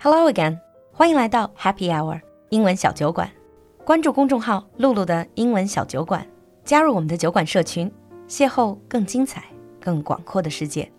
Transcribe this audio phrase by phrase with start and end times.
[0.00, 0.60] Hello again，
[0.92, 3.30] 欢迎来到 Happy Hour 英文小酒馆。
[3.84, 6.26] 关注公众号“露露的英文小酒馆”，
[6.64, 7.90] 加入我们的酒馆社群，
[8.28, 9.44] 邂逅更精彩、
[9.80, 10.90] 更广阔的世界。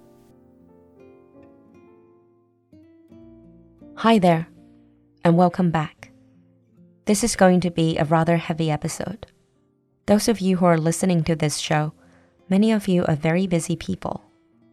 [3.95, 4.45] Hi there,
[5.23, 6.11] and welcome back.
[7.05, 9.27] This is going to be a rather heavy episode.
[10.05, 11.91] Those of you who are listening to this show,
[12.47, 14.21] many of you are very busy people.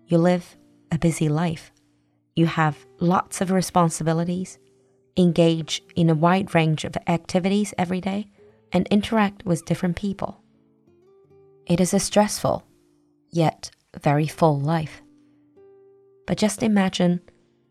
[0.07, 0.57] You live
[0.91, 1.73] a busy life
[2.40, 4.58] you have lots of responsibilities,
[5.18, 8.32] engage in a wide range of activities every day,
[8.72, 10.42] and interact with different people.
[11.66, 12.64] It is a stressful,
[13.30, 15.02] yet very full life.
[16.26, 17.20] But just imagine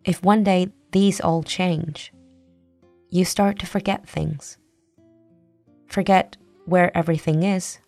[0.04, 2.12] if one day these all change.
[3.08, 4.58] You start to forget things.
[5.86, 7.78] Forget where everything is.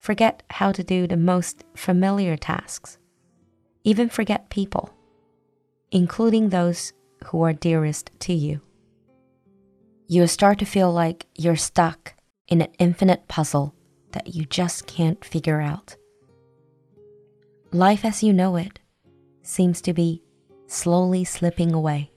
[0.00, 2.98] Forget how to do the most familiar tasks.
[3.84, 4.90] Even forget people
[5.90, 6.92] including those
[7.26, 8.60] who are dearest to you.
[10.06, 12.14] You start to feel like you're stuck
[12.48, 13.74] in an infinite puzzle
[14.12, 15.96] that you just can't figure out.
[17.72, 18.80] Life as you know it
[19.42, 20.22] seems to be
[20.66, 22.10] slowly slipping away.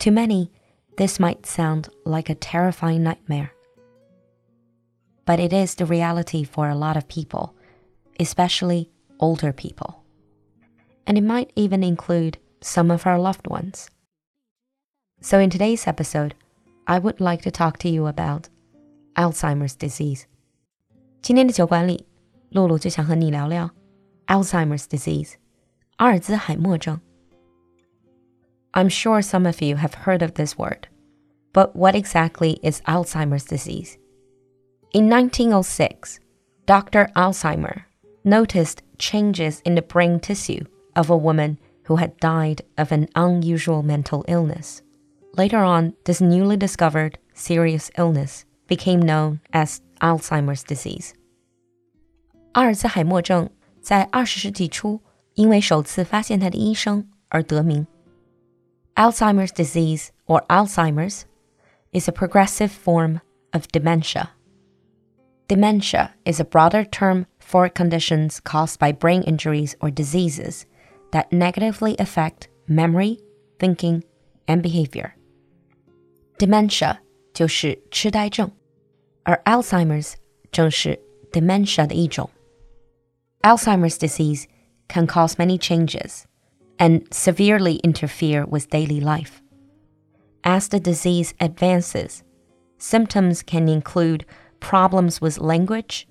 [0.00, 0.52] To many,
[0.96, 3.52] this might sound like a terrifying nightmare.
[5.26, 7.54] But it is the reality for a lot of people,
[8.20, 10.03] especially older people
[11.05, 13.89] and it might even include some of our loved ones.
[15.21, 16.35] So, in today's episode,
[16.87, 18.49] I would like to talk to you about
[19.15, 20.25] Alzheimer's disease.
[21.21, 22.05] 今天的酒馆里，
[22.49, 23.71] 露露就想和你聊聊
[24.27, 25.33] Alzheimer's disease，
[25.97, 26.99] 阿尔兹海默症。
[28.71, 30.87] I'm sure some of you have heard of this word,
[31.53, 33.97] but what exactly is Alzheimer's disease?
[34.93, 36.19] In 1906,
[36.65, 37.11] Dr.
[37.15, 37.83] Alzheimer
[38.23, 43.81] noticed changes in the brain tissue of a woman who had died of an unusual
[43.81, 44.81] mental illness.
[45.33, 51.13] Later on, this newly discovered serious illness became known as Alzheimer's disease.
[52.53, 53.49] 阿尔兹海默症
[53.81, 55.01] 在二十世纪初
[55.35, 57.87] 因为首次发现它的医生而得名。
[58.95, 61.23] Alzheimer's disease or Alzheimer's
[61.91, 63.21] is a progressive form
[63.51, 64.29] of dementia.
[65.47, 70.65] Dementia is a broader term for conditions caused by brain injuries or diseases
[71.13, 73.19] that negatively affect memory,
[73.59, 74.03] thinking,
[74.47, 75.13] and behavior.
[76.37, 76.97] Dementia
[77.33, 78.51] 就是痴呆症，
[79.23, 80.13] 而 Alzheimer's
[80.51, 80.99] 正是
[81.31, 82.29] dementia 的一种。
[83.41, 84.45] Alzheimer's disease
[84.87, 86.25] can cause many changes
[86.77, 89.41] and severely interfere with daily life.
[90.43, 92.21] As the disease advances,
[92.79, 94.25] symptoms can include
[94.59, 96.07] problems with language,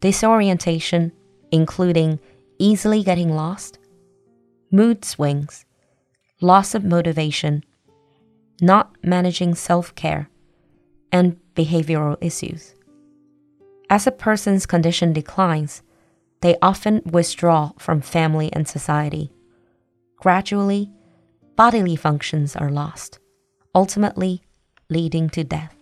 [0.00, 1.12] disorientation,
[1.50, 2.18] including
[2.58, 3.78] easily getting lost,
[4.70, 5.64] mood swings,
[6.40, 7.64] loss of motivation,
[8.60, 10.28] not managing self care,
[11.12, 12.74] and behavioral issues.
[13.88, 15.82] As a person's condition declines,
[16.40, 19.32] they often withdraw from family and society.
[20.16, 20.90] Gradually,
[21.56, 23.18] bodily functions are lost,
[23.74, 24.42] ultimately
[24.88, 25.74] leading to death.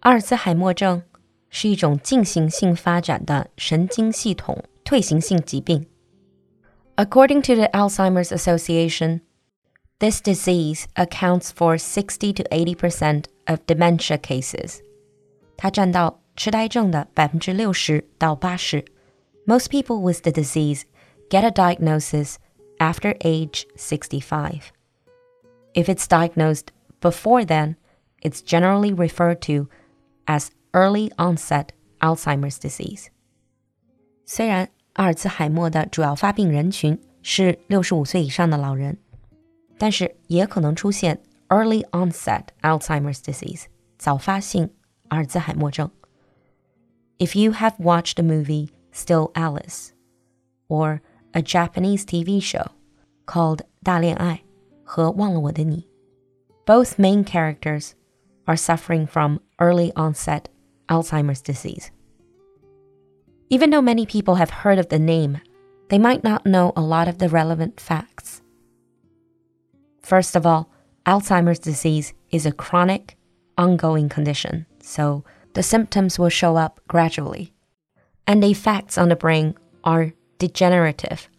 [0.00, 1.02] 阿尔兹海默症
[1.50, 5.86] 是一种进行性发展的神经系统退行性疾病。
[6.96, 9.20] According to the Alzheimer's Association,
[10.00, 14.80] this disease accounts for 60 to 80% of dementia cases.
[15.56, 18.84] 它占到痴呆症的百分之六十到八十。
[19.44, 20.82] Most people with the disease
[21.30, 22.36] get a diagnosis
[22.78, 24.72] after age 65.
[25.74, 26.66] If it's diagnosed
[27.00, 27.76] before then,
[28.22, 29.68] it's generally referred to
[30.26, 33.08] as early onset Alzheimer's disease.
[34.26, 38.98] 虽然 阿尔茨海默的主要发病人群是六十五岁以上的老人，
[39.78, 43.64] 但是也可能出现 early onset Alzheimer's disease
[43.96, 44.70] 早发性
[45.08, 45.90] 阿尔兹海默症。
[47.18, 49.90] If you have watched the movie Still Alice
[50.68, 51.00] or
[51.32, 52.66] a Japanese TV show
[53.26, 54.42] called 大恋爱
[54.84, 55.88] 和忘了我的你，
[56.64, 57.92] both main characters
[58.44, 60.44] are suffering from early onset
[60.86, 61.88] Alzheimer's disease.
[63.49, 65.39] Even though many people have heard of the name,
[65.89, 68.41] they might not know a lot of the relevant facts.
[70.01, 70.69] First of all,
[71.05, 73.17] Alzheimer's disease is a chronic,
[73.57, 75.23] ongoing condition, so
[75.53, 77.53] the symptoms will show up gradually.
[78.25, 81.29] And the effects on the brain are degenerative,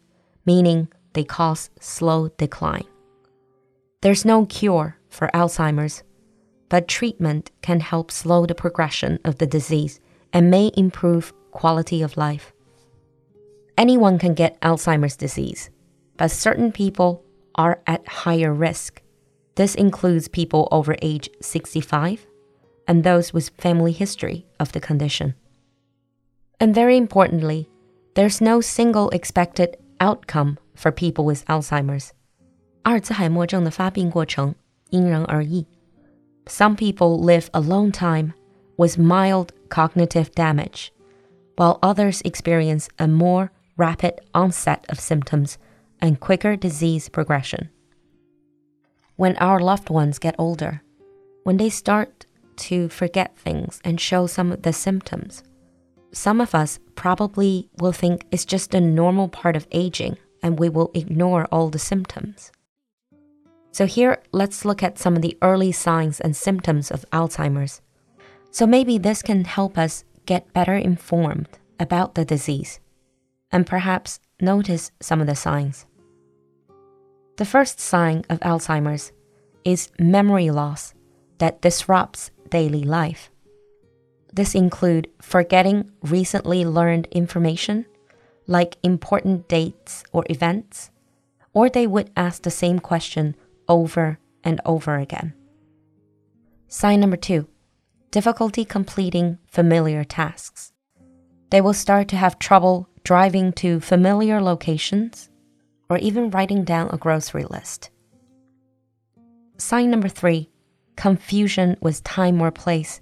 [0.46, 2.84] meaning they cause slow decline.
[4.02, 6.02] There's no cure for Alzheimer's,
[6.68, 10.00] but treatment can help slow the progression of the disease
[10.32, 12.53] and may improve quality of life.
[13.77, 15.69] Anyone can get Alzheimer's disease,
[16.17, 17.23] but certain people
[17.55, 19.01] are at higher risk.
[19.55, 22.25] This includes people over age 65
[22.87, 25.35] and those with family history of the condition.
[26.59, 27.69] And very importantly,
[28.15, 32.11] there's no single expected outcome for people with Alzheimer's.
[32.83, 34.55] 阿尔兹海默症的发病过程
[34.89, 35.65] 因人而异。
[36.47, 38.33] Some people live a long time
[38.77, 40.89] with mild cognitive damage,
[41.56, 45.58] while others experience a more rapid onset of symptoms
[46.00, 47.70] and quicker disease progression.
[49.16, 50.82] When our loved ones get older,
[51.44, 55.42] when they start to forget things and show some of the symptoms,
[56.12, 60.68] some of us probably will think it's just a normal part of aging and we
[60.68, 62.52] will ignore all the symptoms.
[63.72, 67.80] So, here, let's look at some of the early signs and symptoms of Alzheimer's.
[68.52, 71.48] So, maybe this can help us get better informed
[71.78, 72.80] about the disease
[73.50, 75.86] and perhaps notice some of the signs.
[77.36, 79.12] The first sign of Alzheimer's
[79.64, 80.94] is memory loss
[81.38, 83.30] that disrupts daily life.
[84.32, 87.86] This include forgetting recently learned information,
[88.46, 90.90] like important dates or events,
[91.52, 93.36] or they would ask the same question
[93.68, 95.34] over and over again.
[96.68, 97.46] Sign number two
[98.14, 100.72] difficulty completing familiar tasks.
[101.50, 105.30] They will start to have trouble driving to familiar locations
[105.90, 107.90] or even writing down a grocery list.
[109.56, 110.48] Sign number three
[110.94, 113.00] confusion with time or place.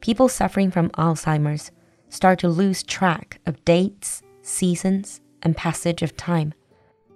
[0.00, 1.70] People suffering from Alzheimer's
[2.08, 6.54] start to lose track of dates, seasons, and passage of time.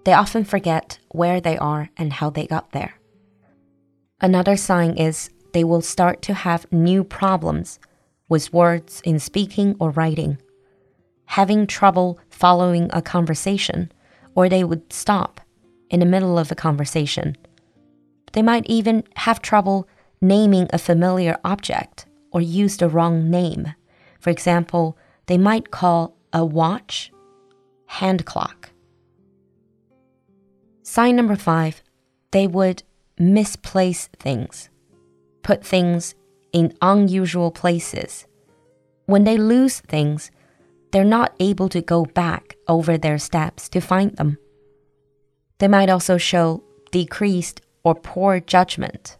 [0.05, 3.01] They often forget where they are and how they got there.
[4.21, 7.81] Another sign is they will start to have new problems
[8.29, 10.39] with words in speaking or writing,
[11.25, 13.91] having trouble following a conversation,
[14.37, 15.41] or they would stop
[15.91, 17.37] in the middle of a conversation.
[18.35, 19.89] They might even have trouble
[20.21, 23.75] naming a familiar object or use the wrong name.
[24.21, 24.97] For example,
[25.27, 27.11] they might call a watch
[27.87, 28.71] hand clock.
[30.85, 31.83] Sign number five,
[32.31, 32.85] they would
[33.19, 34.71] misplace things,
[35.48, 36.16] put things
[36.52, 38.26] in unusual places.
[39.06, 40.32] When they lose things,
[40.92, 44.38] they're not able to go back over their steps to find them.
[45.58, 49.18] They might also show decreased or poor judgment.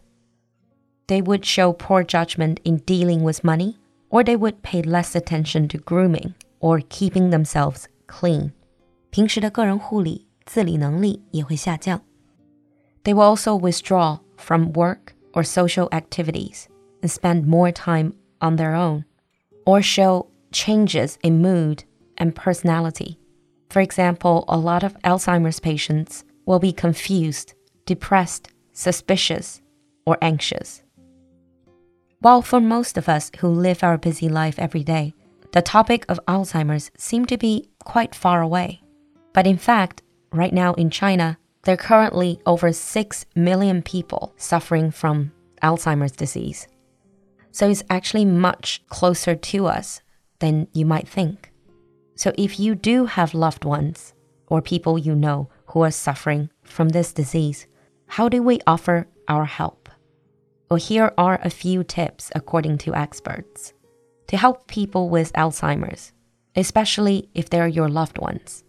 [1.06, 3.78] They would show poor judgment in dealing with money,
[4.08, 8.52] or they would pay less attention to grooming or keeping themselves clean.
[9.10, 12.00] 平时的个人护理自理能力也会下降。
[13.04, 16.67] They will also withdraw from work or social activities
[17.01, 19.05] and spend more time on their own,
[19.65, 21.83] or show changes in mood
[22.17, 23.19] and personality.
[23.69, 27.53] For example, a lot of Alzheimer's patients will be confused,
[27.85, 29.61] depressed, suspicious,
[30.05, 30.81] or anxious.
[32.19, 35.13] While for most of us who live our busy life every day,
[35.53, 38.81] the topic of Alzheimer's seems to be quite far away.
[39.33, 40.01] But in fact,
[40.31, 46.67] right now in China, there are currently over 6 million people suffering from Alzheimer's disease.
[47.51, 50.01] So it's actually much closer to us
[50.39, 51.51] than you might think.
[52.15, 54.13] So if you do have loved ones
[54.47, 57.67] or people you know who are suffering from this disease,
[58.07, 59.89] how do we offer our help?
[60.69, 63.73] Well, here are a few tips according to experts
[64.27, 66.13] to help people with Alzheimer's,
[66.55, 68.63] especially if they're your loved ones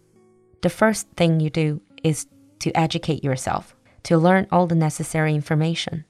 [0.61, 2.27] the first thing you do is
[2.60, 6.04] to educate yourself, to learn all the necessary information,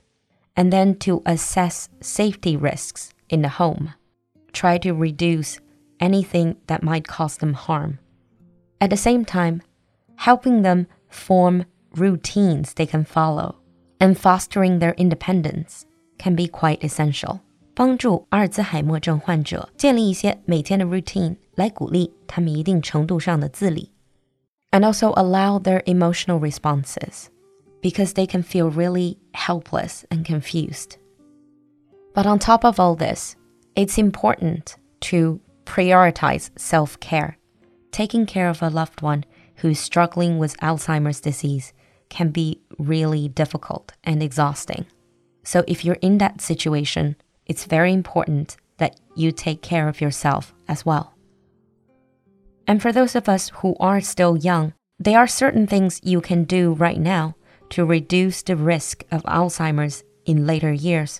[0.55, 3.95] and then to assess safety risks in the home.
[4.53, 5.59] Try to reduce
[6.01, 7.99] anything that might cause them harm.
[8.81, 9.63] At the same time,
[10.17, 13.57] helping them form routines they can follow
[13.99, 15.87] and fostering their independence
[16.19, 17.41] can be quite essential.
[17.75, 23.90] 帮助阿尔兹海默症患者建立一些每天的 routine，来鼓励他们一定程度上的自理。
[24.74, 27.30] And also allow their emotional responses
[27.82, 30.98] because they can feel really helpless and confused.
[32.14, 33.36] But on top of all this,
[33.76, 37.38] it's important to prioritize self care.
[37.92, 39.26] Taking care of a loved one
[39.56, 41.74] who's struggling with Alzheimer's disease
[42.10, 44.86] can be really difficult and exhausting.
[45.44, 50.54] So, if you're in that situation, it's very important that you take care of yourself
[50.68, 51.14] as well.
[52.71, 56.45] And for those of us who are still young, there are certain things you can
[56.45, 57.35] do right now
[57.71, 61.19] to reduce the risk of Alzheimer's in later years.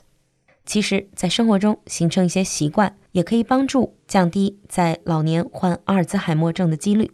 [0.65, 7.11] 其实，在生活中形成一些习惯，也可以帮助降低在老年患阿尔兹海默症的几率。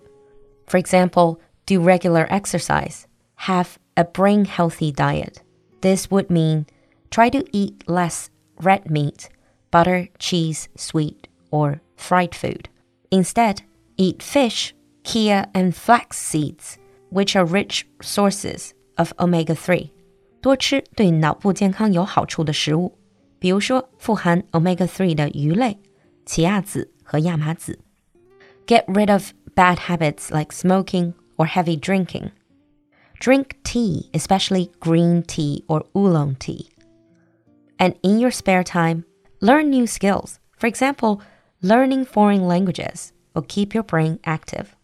[0.66, 3.02] For example, do regular exercise,
[3.40, 5.42] have a brain healthy diet.
[5.82, 6.64] This would mean
[7.10, 9.26] try to eat less red meat,
[9.70, 12.66] butter, cheese, sweet, or fried food.
[13.10, 13.58] Instead,
[13.96, 14.74] eat fish,
[15.04, 16.76] chia, and flax seeds,
[17.10, 19.90] which are rich sources of omega 3.
[20.40, 22.98] 多吃对脑部健康有好处的食物，
[23.38, 25.78] 比如说富含 omega 3的鱼类、
[26.26, 27.78] 奇亚籽和亚麻籽。
[28.66, 32.30] Get rid of bad habits like smoking or heavy drinking.
[33.20, 36.66] Drink tea, especially green tea or oolong tea.
[37.78, 39.04] And in your spare time,
[39.40, 40.38] learn new skills.
[40.56, 41.20] For example,
[41.60, 44.75] learning foreign languages will keep your brain active.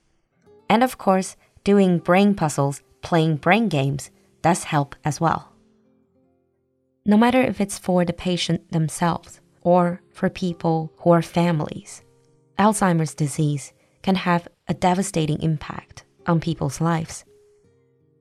[0.69, 4.11] And of course, doing brain puzzles, playing brain games
[4.43, 5.51] does help as well.
[7.03, 12.03] No matter if it's for the patient themselves or for people who are families,
[12.59, 17.25] Alzheimer's disease can have a devastating impact on people's lives.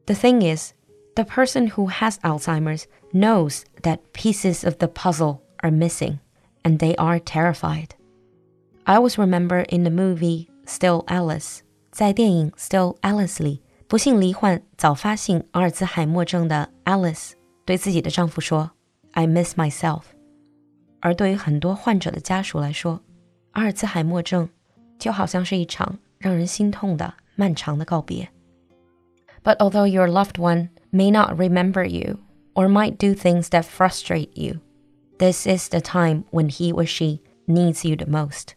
[0.07, 0.73] The thing is,
[1.15, 6.21] the person who has Alzheimer's knows that pieces of the puzzle are missing
[6.65, 7.95] and they are terrified.
[8.84, 11.60] I always remember in the movie Still Alice，
[11.92, 17.32] 在电影《Still Alice》里，不幸罹患早发性阿尔兹海默症的 Alice
[17.66, 18.72] 对自己的丈夫说：“
[19.12, 20.04] I miss myself。”
[21.00, 23.02] 而对于很多患者的家属来说，
[23.52, 24.50] 阿尔兹海默症
[24.98, 28.30] 就好像是一场让人心痛的漫长的告别。
[29.44, 32.20] But although your loved one may not remember you
[32.54, 34.60] or might do things that frustrate you,
[35.18, 38.56] this is the time when he or she needs you the most.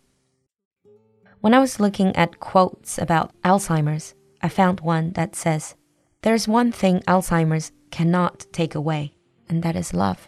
[1.46, 5.76] When I was looking at quotes about Alzheimer's, I found one that says,
[6.24, 9.14] There's one thing Alzheimer's cannot take away,
[9.48, 10.28] and that is love.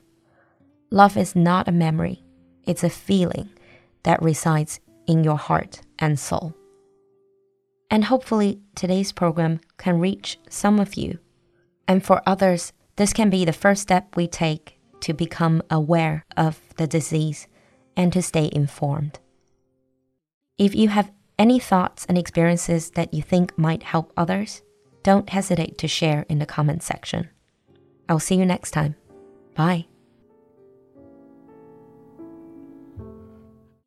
[0.91, 2.23] Love is not a memory,
[2.67, 3.49] it's a feeling
[4.03, 6.53] that resides in your heart and soul.
[7.89, 11.17] And hopefully, today's program can reach some of you.
[11.87, 16.61] And for others, this can be the first step we take to become aware of
[16.75, 17.47] the disease
[17.95, 19.19] and to stay informed.
[20.57, 24.63] If you have any thoughts and experiences that you think might help others,
[25.03, 27.29] don't hesitate to share in the comment section.
[28.09, 28.95] I'll see you next time.
[29.53, 29.85] Bye.